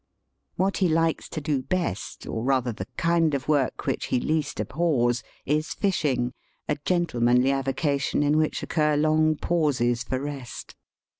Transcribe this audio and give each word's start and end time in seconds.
What 0.55 0.77
he 0.77 0.87
likes 0.89 1.29
to 1.29 1.39
do 1.39 1.61
best, 1.61 2.25
or 2.25 2.41
rather 2.43 2.71
the 2.73 2.87
kind 2.97 3.35
of 3.35 3.47
work 3.47 3.85
which 3.85 4.05
he 4.07 4.19
least 4.19 4.59
abhors, 4.59 5.21
is 5.45 5.75
fishing, 5.75 6.33
a 6.67 6.77
gentle 6.85 7.21
manly 7.21 7.51
avocation 7.51 8.23
in 8.23 8.35
which 8.39 8.63
occur 8.63 8.97
long 8.97 9.35
pauses 9.35 10.01
for 10.03 10.19
rest. 10.19 10.75